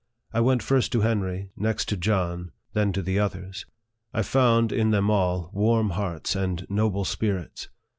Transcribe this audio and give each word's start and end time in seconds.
I 0.33 0.41
went 0.41 0.63
first 0.63 0.91
to 0.93 1.01
Henry, 1.01 1.51
next 1.55 1.87
to 1.89 1.95
John, 1.95 2.53
then 2.73 2.91
to 2.93 3.03
the 3.03 3.19
others. 3.19 3.67
I 4.15 4.23
found, 4.23 4.71
in 4.71 4.89
them 4.89 5.11
all, 5.11 5.51
warm 5.53 5.91
hearts 5.91 6.35
and 6.35 6.65
noble 6.71 7.05
spirits. 7.05 7.69